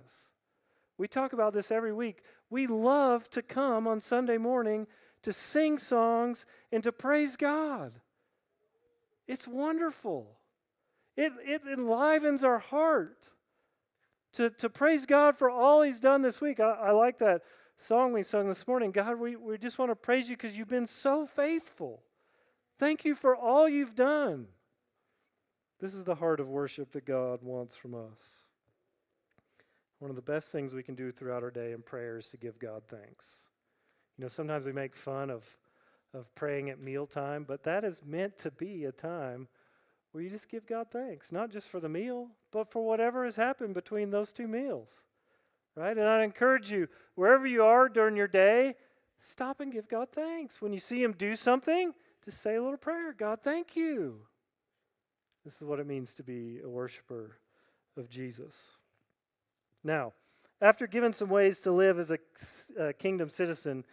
[0.96, 2.18] We talk about this every week.
[2.50, 4.86] We love to come on Sunday morning
[5.24, 7.94] to sing songs and to praise God.
[9.26, 10.26] It's wonderful.
[11.16, 13.28] It, it enlivens our heart
[14.34, 16.60] to, to praise God for all He's done this week.
[16.60, 17.42] I, I like that
[17.88, 18.90] song we sung this morning.
[18.90, 22.02] God, we, we just want to praise you because you've been so faithful.
[22.78, 24.46] Thank you for all you've done.
[25.80, 28.18] This is the heart of worship that God wants from us.
[29.98, 32.36] One of the best things we can do throughout our day in prayer is to
[32.36, 33.26] give God thanks.
[34.18, 35.44] You know, sometimes we make fun of,
[36.14, 39.48] of praying at mealtime, but that is meant to be a time
[40.12, 43.34] where you just give God thanks, not just for the meal, but for whatever has
[43.34, 44.88] happened between those two meals.
[45.76, 45.96] Right?
[45.96, 48.74] And I encourage you, wherever you are during your day,
[49.32, 50.62] stop and give God thanks.
[50.62, 51.92] When you see Him do something,
[52.24, 54.20] just say a little prayer God, thank you.
[55.44, 57.36] This is what it means to be a worshiper
[57.96, 58.54] of Jesus.
[59.82, 60.12] Now,
[60.62, 62.18] after giving some ways to live as a,
[62.78, 63.84] a kingdom citizen,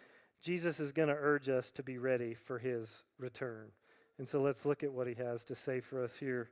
[0.42, 3.68] Jesus is going to urge us to be ready for his return.
[4.18, 6.50] And so let's look at what he has to say for us here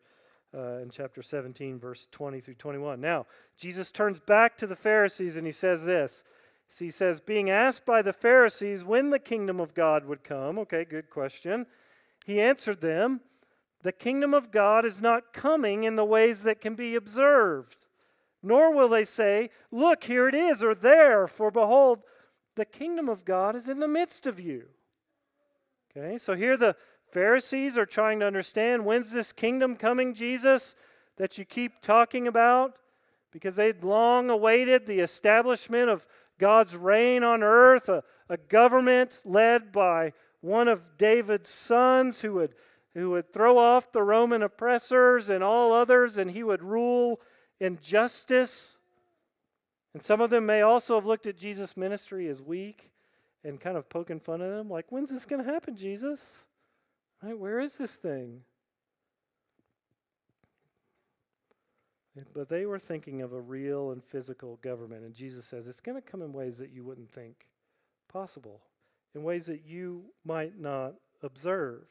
[0.55, 3.01] uh, in chapter 17, verse 20 through 21.
[3.01, 3.27] Now,
[3.59, 6.23] Jesus turns back to the Pharisees and he says this.
[6.71, 10.59] So he says, being asked by the Pharisees when the kingdom of God would come.
[10.61, 11.67] Okay, good question.
[12.25, 13.21] He answered them,
[13.83, 17.87] The kingdom of God is not coming in the ways that can be observed,
[18.41, 22.03] nor will they say, Look, here it is, or there, for behold,
[22.61, 24.65] the kingdom of God is in the midst of you.
[25.97, 26.77] Okay, so here the
[27.11, 30.75] Pharisees are trying to understand when's this kingdom coming, Jesus,
[31.17, 32.75] that you keep talking about?
[33.33, 36.07] Because they'd long awaited the establishment of
[36.39, 42.55] God's reign on earth, a, a government led by one of David's sons who would,
[42.93, 47.21] who would throw off the Roman oppressors and all others, and he would rule
[47.59, 48.77] in justice.
[49.95, 52.91] And some of them may also have looked at Jesus' ministry as weak
[53.45, 56.21] and kind of poking fun at him, like, when's this going to happen, Jesus?
[57.23, 57.37] Right?
[57.37, 58.43] Where is this thing?
[62.35, 65.05] But they were thinking of a real and physical government.
[65.05, 67.47] And Jesus says it's going to come in ways that you wouldn't think
[68.13, 68.61] possible,
[69.15, 71.83] in ways that you might not observe.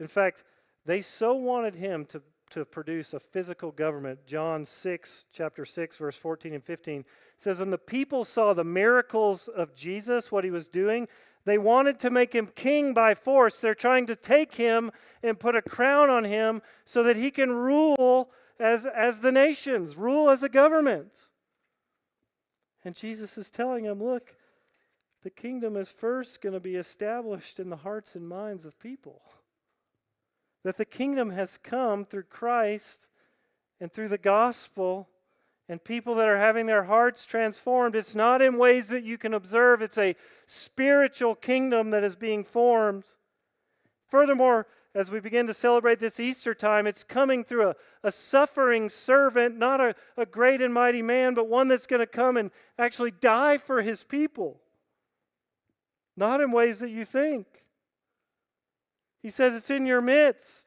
[0.00, 0.42] In fact,
[0.86, 4.18] they so wanted him to to produce a physical government.
[4.26, 7.04] John 6, chapter 6, verse 14 and 15
[7.38, 11.08] says, When the people saw the miracles of Jesus, what he was doing,
[11.44, 13.58] they wanted to make him king by force.
[13.58, 14.90] They're trying to take him
[15.22, 18.30] and put a crown on him so that he can rule
[18.60, 21.12] as, as the nations, rule as a government.
[22.84, 24.34] And Jesus is telling them, Look,
[25.22, 29.22] the kingdom is first going to be established in the hearts and minds of people.
[30.64, 33.06] That the kingdom has come through Christ
[33.80, 35.08] and through the gospel
[35.68, 37.94] and people that are having their hearts transformed.
[37.94, 40.16] It's not in ways that you can observe, it's a
[40.46, 43.04] spiritual kingdom that is being formed.
[44.08, 48.88] Furthermore, as we begin to celebrate this Easter time, it's coming through a, a suffering
[48.88, 52.50] servant, not a, a great and mighty man, but one that's going to come and
[52.78, 54.58] actually die for his people.
[56.16, 57.46] Not in ways that you think.
[59.28, 60.64] He says it's in your midst.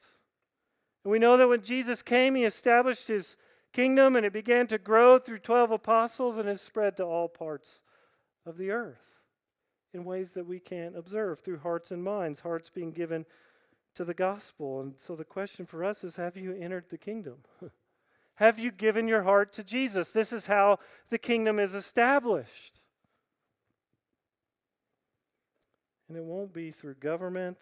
[1.02, 3.36] And we know that when Jesus came, he established his
[3.72, 7.82] kingdom and it began to grow through 12 apostles and has spread to all parts
[8.46, 9.02] of the earth
[9.92, 13.26] in ways that we can't observe through hearts and minds, hearts being given
[13.96, 14.80] to the gospel.
[14.80, 17.38] And so the question for us is have you entered the kingdom?
[18.36, 20.12] have you given your heart to Jesus?
[20.12, 20.78] This is how
[21.10, 22.78] the kingdom is established.
[26.08, 27.58] And it won't be through government.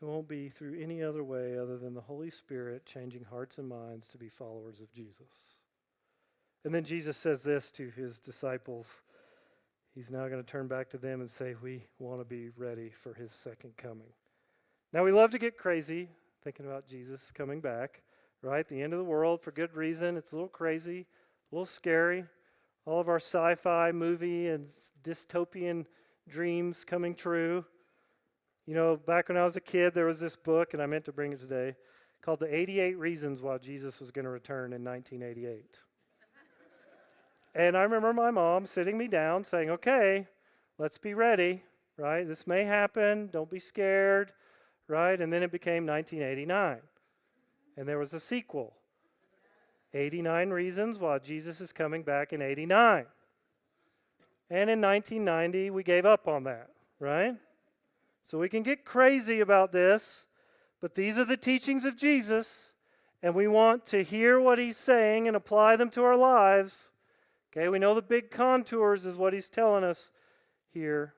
[0.00, 3.68] It won't be through any other way other than the Holy Spirit changing hearts and
[3.68, 5.26] minds to be followers of Jesus.
[6.64, 8.86] And then Jesus says this to his disciples.
[9.94, 12.92] He's now going to turn back to them and say, We want to be ready
[13.02, 14.12] for his second coming.
[14.92, 16.08] Now, we love to get crazy
[16.42, 18.02] thinking about Jesus coming back,
[18.42, 18.66] right?
[18.68, 20.16] The end of the world for good reason.
[20.16, 22.24] It's a little crazy, a little scary.
[22.86, 24.66] All of our sci fi movie and
[25.04, 25.84] dystopian
[26.28, 27.64] dreams coming true.
[28.66, 31.04] You know, back when I was a kid, there was this book, and I meant
[31.06, 31.74] to bring it today,
[32.22, 35.78] called The 88 Reasons Why Jesus Was Going to Return in 1988.
[37.54, 40.26] and I remember my mom sitting me down saying, okay,
[40.78, 41.62] let's be ready,
[41.96, 42.28] right?
[42.28, 43.28] This may happen.
[43.32, 44.32] Don't be scared
[44.90, 45.20] right?
[45.20, 46.78] And then it became 1989.
[47.76, 48.74] And there was a sequel
[49.94, 53.06] 89 Reasons Why Jesus is Coming Back in 89.
[54.50, 57.34] And in 1990, we gave up on that, right?
[58.28, 60.24] So we can get crazy about this,
[60.80, 62.48] but these are the teachings of Jesus,
[63.22, 66.74] and we want to hear what he's saying and apply them to our lives.
[67.52, 70.10] Okay, we know the big contours is what he's telling us
[70.72, 71.14] here.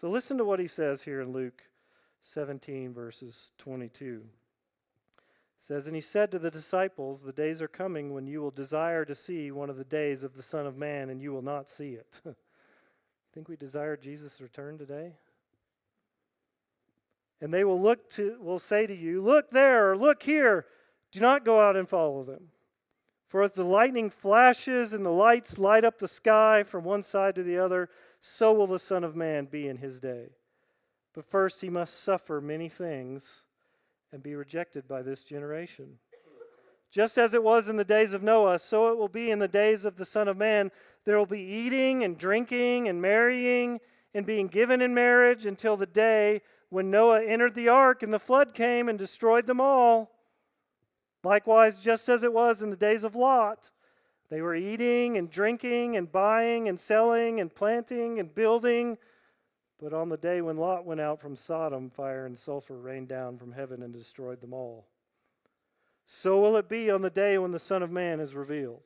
[0.00, 1.62] So listen to what he says here in Luke
[2.34, 4.22] 17, verses 22.
[4.22, 8.50] It says, And he said to the disciples, The days are coming when you will
[8.50, 11.42] desire to see one of the days of the Son of Man, and you will
[11.42, 12.06] not see it.
[13.34, 15.12] Think we desire Jesus' return today?
[17.40, 20.66] And they will look to will say to you, Look there, or look here.
[21.12, 22.48] Do not go out and follow them.
[23.28, 27.34] For as the lightning flashes and the lights light up the sky from one side
[27.34, 30.30] to the other, so will the Son of Man be in his day.
[31.14, 33.24] But first, he must suffer many things
[34.12, 35.98] and be rejected by this generation.
[36.90, 39.48] Just as it was in the days of Noah, so it will be in the
[39.48, 40.70] days of the Son of Man.
[41.04, 43.80] There will be eating and drinking and marrying
[44.14, 48.18] and being given in marriage until the day when Noah entered the ark and the
[48.18, 50.10] flood came and destroyed them all.
[51.22, 53.70] Likewise, just as it was in the days of Lot,
[54.30, 58.98] they were eating and drinking and buying and selling and planting and building
[59.78, 63.36] but on the day when Lot went out from Sodom, fire and sulfur rained down
[63.36, 64.86] from heaven and destroyed them all.
[66.06, 68.82] So will it be on the day when the Son of Man is revealed.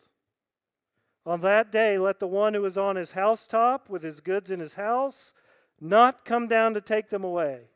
[1.27, 4.59] On that day, let the one who is on his housetop with his goods in
[4.59, 5.33] his house
[5.81, 7.69] not come down to take them away.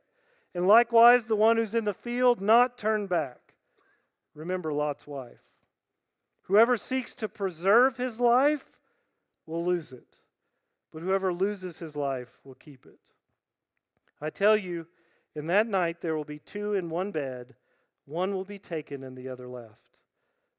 [0.54, 3.40] And likewise, the one who's in the field not turn back.
[4.34, 5.40] Remember Lot's wife.
[6.42, 8.64] Whoever seeks to preserve his life
[9.46, 10.06] will lose it
[10.94, 13.00] but whoever loses his life will keep it.
[14.20, 14.86] I tell you,
[15.34, 17.56] in that night there will be two in one bed,
[18.06, 19.98] one will be taken and the other left.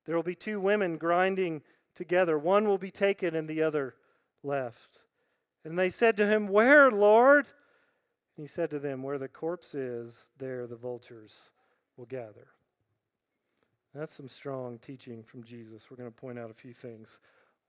[0.05, 1.61] There will be two women grinding
[1.95, 3.95] together, one will be taken and the other
[4.43, 4.99] left.
[5.63, 7.47] And they said to him, Where, Lord?
[8.37, 11.33] And he said to them, Where the corpse is, there the vultures
[11.97, 12.47] will gather.
[13.93, 15.83] That's some strong teaching from Jesus.
[15.89, 17.17] We're going to point out a few things.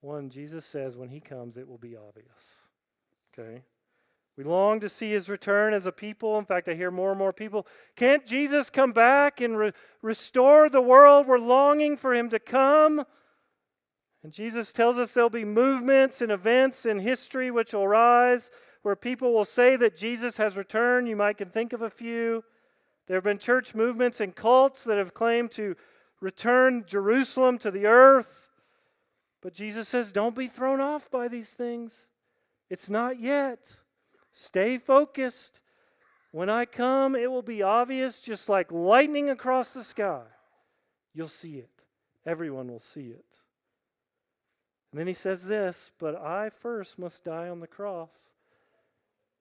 [0.01, 2.27] One, Jesus says when he comes, it will be obvious.
[3.33, 3.63] Okay?
[4.37, 6.39] We long to see his return as a people.
[6.39, 10.69] In fact, I hear more and more people can't Jesus come back and re- restore
[10.69, 11.27] the world?
[11.27, 13.05] We're longing for him to come.
[14.23, 18.51] And Jesus tells us there'll be movements and events in history which will rise
[18.87, 21.09] where people will say that Jesus has returned.
[21.09, 22.45] You might can think of a few.
[23.09, 25.75] There have been church movements and cults that have claimed to
[26.21, 28.29] return Jerusalem to the earth.
[29.43, 31.93] But Jesus says, don't be thrown off by these things.
[32.71, 33.59] It's not yet.
[34.31, 35.59] Stay focused.
[36.31, 40.23] When I come, it will be obvious, just like lightning across the sky.
[41.13, 41.71] You'll see it.
[42.25, 43.25] Everyone will see it.
[44.93, 48.13] And then he says this, but I first must die on the cross.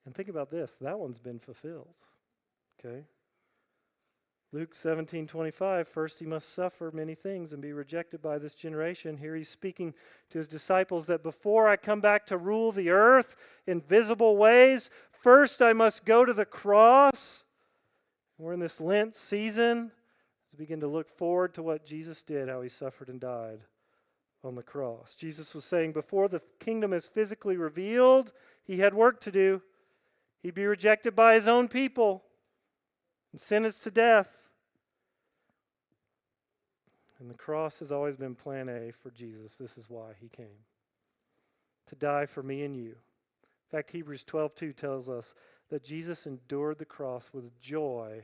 [0.05, 1.95] And think about this that one's been fulfilled.
[2.79, 3.03] Okay?
[4.51, 9.17] Luke 17:25 First he must suffer many things and be rejected by this generation.
[9.17, 9.93] Here he's speaking
[10.29, 13.35] to his disciples that before I come back to rule the earth
[13.67, 14.89] in visible ways,
[15.23, 17.43] first I must go to the cross.
[18.37, 19.91] We're in this Lent season
[20.51, 23.59] to begin to look forward to what Jesus did, how he suffered and died
[24.43, 25.15] on the cross.
[25.15, 28.31] Jesus was saying before the kingdom is physically revealed,
[28.63, 29.61] he had work to do.
[30.45, 32.21] He'd be rejected by his own people
[33.31, 34.27] and sentenced to death.
[37.19, 39.55] And the cross has always been plan A for Jesus.
[39.59, 40.59] This is why he came
[41.89, 42.89] to die for me and you.
[42.91, 45.33] In fact, Hebrews 12:2 tells us
[45.69, 48.23] that Jesus endured the cross with joy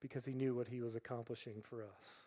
[0.00, 2.26] because he knew what he was accomplishing for us.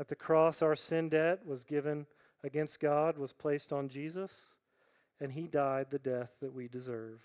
[0.00, 2.06] At the cross, our sin debt was given
[2.42, 4.32] against God, was placed on Jesus,
[5.20, 7.20] and he died the death that we deserve.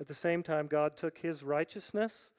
[0.00, 2.30] At the same time, God took his righteousness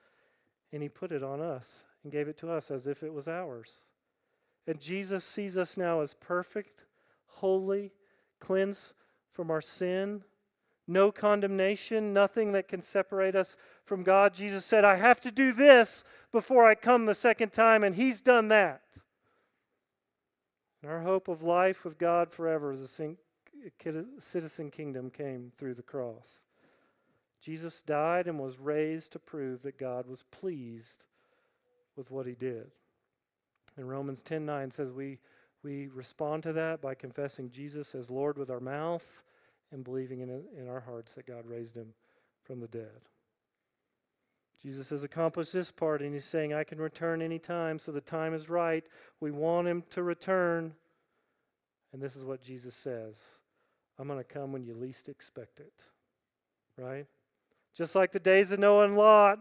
[0.74, 1.70] and he put it on us
[2.03, 3.70] and gave it to us as if it was ours.
[4.66, 6.82] And Jesus sees us now as perfect,
[7.28, 7.91] holy,
[8.39, 8.93] cleansed
[9.34, 10.24] from our sin,
[10.88, 13.55] no condemnation, nothing that can separate us
[13.86, 14.34] from God.
[14.34, 18.22] Jesus said, I have to do this before I come the second time, and He's
[18.22, 18.82] done that.
[20.82, 22.88] And our hope of life with God forever as a
[24.32, 26.26] citizen kingdom came through the cross.
[27.44, 31.04] Jesus died and was raised to prove that God was pleased
[31.96, 32.72] with what he did.
[33.78, 35.20] And Romans 10:9 says we
[35.64, 39.04] we respond to that by confessing Jesus as Lord with our mouth
[39.72, 41.94] and believing in, in our hearts that God raised him
[42.44, 43.02] from the dead.
[44.62, 48.02] Jesus has accomplished this part, and he's saying, I can return any time, so the
[48.02, 48.84] time is right.
[49.20, 50.74] We want him to return.
[51.94, 53.16] And this is what Jesus says
[54.00, 55.74] I'm going to come when you least expect it.
[56.78, 57.06] Right?
[57.76, 59.39] Just like the days of Noah and Lot,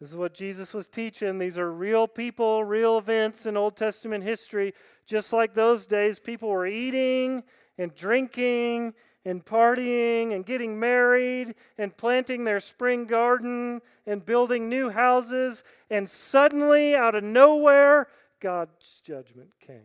[0.00, 1.38] this is what Jesus was teaching.
[1.38, 4.74] These are real people, real events in Old Testament history.
[5.06, 7.42] Just like those days, people were eating
[7.78, 8.92] and drinking
[9.24, 15.62] and partying and getting married and planting their spring garden and building new houses.
[15.90, 18.08] And suddenly, out of nowhere,
[18.40, 19.80] God's judgment came.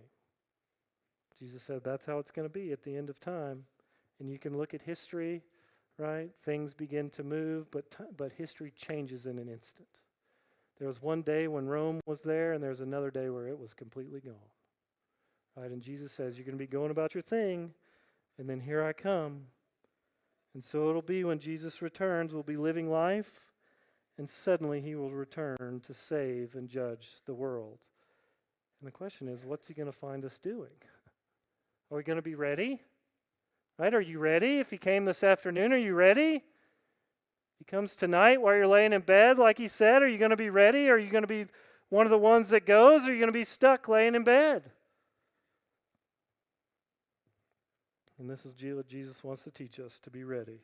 [1.40, 3.64] Jesus said that's how it's going to be at the end of time.
[4.20, 5.42] And you can look at history
[6.02, 6.30] right?
[6.46, 9.88] Things begin to move, but, t- but history changes in an instant.
[10.80, 13.76] There was one day when Rome was there, and there's another day where it was
[13.76, 14.34] completely gone.
[15.56, 15.70] Right?
[15.70, 17.72] And Jesus says, You're going to be going about your thing,
[18.40, 19.42] and then here I come.
[20.56, 23.30] And so it'll be when Jesus returns, we'll be living life,
[24.18, 27.78] and suddenly he will return to save and judge the world.
[28.82, 30.72] And the question is, what's he going to find us doing?
[31.92, 32.82] Are we going to be ready?
[33.78, 33.94] Right?
[33.94, 34.60] Are you ready?
[34.60, 36.44] If he came this afternoon, are you ready?
[37.58, 40.02] He comes tonight while you're laying in bed, like he said.
[40.02, 40.90] Are you going to be ready?
[40.90, 41.46] Are you going to be
[41.90, 43.04] one of the ones that goes?
[43.04, 44.64] Or are you going to be stuck laying in bed?
[48.18, 50.60] And this is what Jesus wants to teach us to be ready.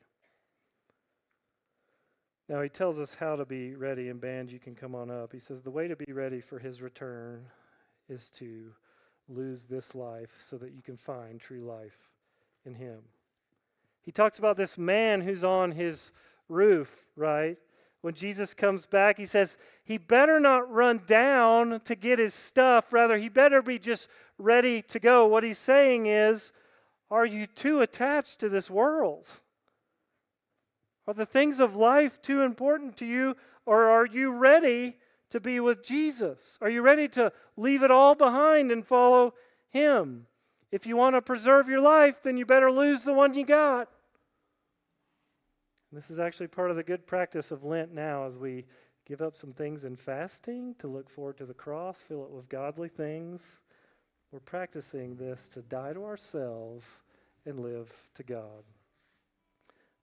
[2.49, 5.33] Now, he tells us how to be ready, and band, you can come on up.
[5.33, 7.45] He says the way to be ready for his return
[8.09, 8.71] is to
[9.27, 11.97] lose this life so that you can find true life
[12.65, 12.99] in him.
[14.03, 16.11] He talks about this man who's on his
[16.49, 17.57] roof, right?
[18.01, 22.85] When Jesus comes back, he says, he better not run down to get his stuff.
[22.91, 25.25] Rather, he better be just ready to go.
[25.25, 26.51] What he's saying is,
[27.09, 29.27] are you too attached to this world?
[31.07, 33.35] Are the things of life too important to you?
[33.65, 34.95] Or are you ready
[35.31, 36.39] to be with Jesus?
[36.61, 39.33] Are you ready to leave it all behind and follow
[39.69, 40.27] him?
[40.71, 43.89] If you want to preserve your life, then you better lose the one you got.
[45.91, 48.65] This is actually part of the good practice of Lent now as we
[49.07, 52.49] give up some things in fasting to look forward to the cross, fill it with
[52.49, 53.41] godly things.
[54.31, 56.83] We're practicing this to die to ourselves
[57.45, 58.63] and live to God.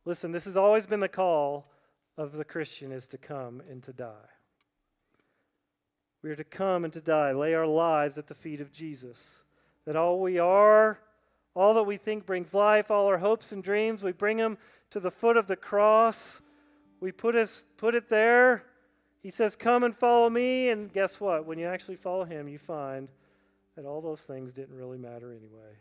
[0.06, 1.70] Listen, this has always been the call
[2.16, 4.30] of the Christian is to come and to die.
[6.22, 9.18] We are to come and to die, lay our lives at the feet of Jesus.
[9.86, 10.98] That all we are,
[11.54, 14.58] all that we think brings life, all our hopes and dreams, we bring them
[14.90, 16.16] to the foot of the cross.
[17.00, 18.64] We put, us, put it there.
[19.22, 20.70] He says, Come and follow me.
[20.70, 21.46] And guess what?
[21.46, 23.08] When you actually follow him, you find
[23.76, 25.72] that all those things didn't really matter anyway.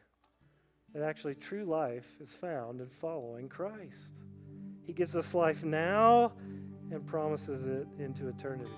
[0.94, 4.14] That actually true life is found in following Christ.
[4.86, 6.34] He gives us life now
[6.92, 8.70] and promises it into eternity.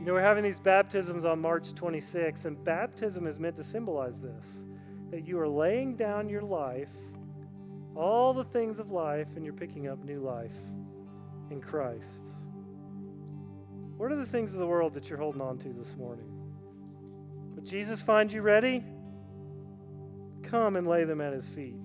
[0.00, 4.18] You know, we're having these baptisms on March 26, and baptism is meant to symbolize
[4.22, 4.46] this
[5.10, 6.88] that you are laying down your life,
[7.96, 10.52] all the things of life, and you're picking up new life
[11.50, 12.06] in Christ.
[13.96, 16.30] What are the things of the world that you're holding on to this morning?
[17.56, 18.82] Would Jesus find you ready?
[20.44, 21.84] Come and lay them at his feet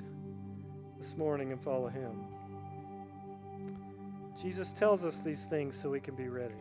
[1.01, 2.23] this morning and follow him.
[4.41, 6.53] Jesus tells us these things so we can be ready.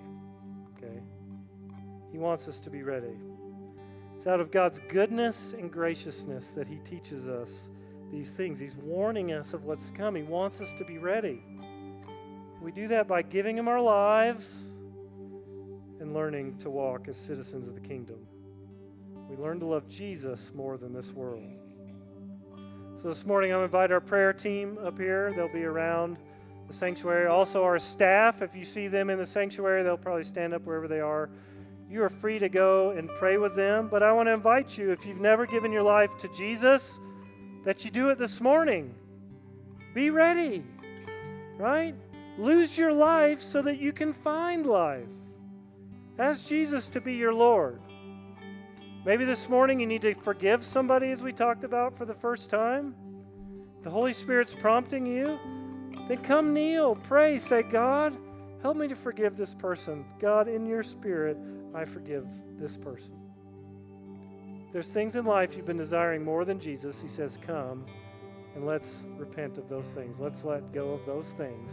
[0.77, 1.01] Okay?
[2.15, 3.19] He wants us to be ready.
[4.17, 7.49] It's out of God's goodness and graciousness that he teaches us
[8.13, 8.61] these things.
[8.61, 10.15] He's warning us of what's to come.
[10.15, 11.43] He wants us to be ready.
[12.63, 14.49] We do that by giving him our lives
[15.99, 18.21] and learning to walk as citizens of the kingdom.
[19.29, 21.43] We learn to love Jesus more than this world.
[23.03, 25.33] So this morning, I'm invite our prayer team up here.
[25.35, 26.17] They'll be around
[26.69, 27.27] the sanctuary.
[27.27, 30.87] Also, our staff, if you see them in the sanctuary, they'll probably stand up wherever
[30.87, 31.29] they are.
[31.89, 33.89] You are free to go and pray with them.
[33.91, 36.99] But I want to invite you, if you've never given your life to Jesus,
[37.65, 38.95] that you do it this morning.
[39.95, 40.65] Be ready,
[41.57, 41.95] right?
[42.39, 45.07] Lose your life so that you can find life.
[46.19, 47.81] Ask Jesus to be your Lord.
[49.05, 52.51] Maybe this morning you need to forgive somebody, as we talked about for the first
[52.51, 52.95] time.
[53.83, 55.39] The Holy Spirit's prompting you.
[56.09, 58.17] Then come kneel, pray, say, God,
[58.63, 60.05] help me to forgive this person.
[60.21, 61.37] God, in your spirit,
[61.75, 62.27] I forgive
[62.59, 63.13] this person.
[64.73, 66.97] There's things in life you've been desiring more than Jesus.
[67.01, 67.85] He says, Come
[68.55, 70.17] and let's repent of those things.
[70.21, 71.71] Let's let go of those things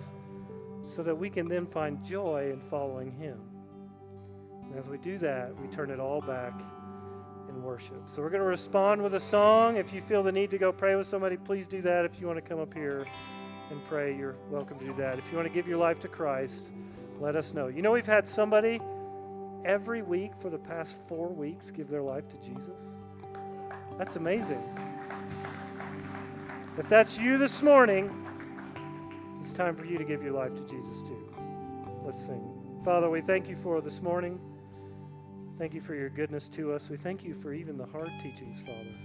[0.96, 3.40] so that we can then find joy in following Him.
[4.64, 6.54] And as we do that, we turn it all back
[7.50, 8.02] in worship.
[8.08, 9.78] So we're going to respond with a song.
[9.78, 12.06] If you feel the need to go pray with somebody, please do that.
[12.06, 13.06] If you want to come up here
[13.70, 15.20] and pray, you're welcome to do that.
[15.20, 16.56] If you want to give your life to Christ,
[17.20, 17.68] let us know.
[17.68, 18.80] You know, we've had somebody
[19.66, 22.78] every week for the past four weeks give their life to Jesus.
[23.98, 24.64] That's amazing.
[26.78, 28.10] If that's you this morning,
[29.44, 31.34] it's time for you to give your life to Jesus too.
[32.06, 32.42] Let's sing.
[32.84, 34.40] Father, we thank you for this morning.
[35.60, 36.90] Thank you for your goodness to us.
[36.90, 38.96] We thank you for even the hard teachings, Father.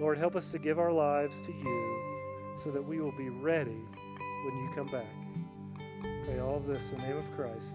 [0.00, 1.98] Lord, help us to give our lives to you
[2.62, 3.76] so that we will be ready
[4.44, 5.06] when you come back.
[6.26, 7.74] Pray all of this in the name of Christ.